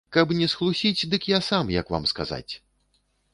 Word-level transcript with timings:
Каб 0.15 0.31
не 0.37 0.45
схлусіць, 0.53 1.07
дык 1.11 1.27
я 1.33 1.39
сам, 1.49 1.69
як 1.75 1.93
вам 1.97 2.09
сказаць! 2.13 2.53